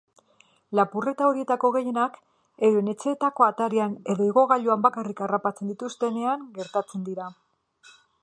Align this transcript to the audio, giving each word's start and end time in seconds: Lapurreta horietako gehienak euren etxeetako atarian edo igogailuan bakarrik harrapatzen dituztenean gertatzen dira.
Lapurreta 0.77 1.25
horietako 1.31 1.69
gehienak 1.75 2.15
euren 2.69 2.89
etxeetako 2.93 3.45
atarian 3.49 3.93
edo 4.15 4.27
igogailuan 4.31 4.83
bakarrik 4.87 5.23
harrapatzen 5.27 5.71
dituztenean 5.75 6.49
gertatzen 6.59 7.07
dira. 7.11 7.29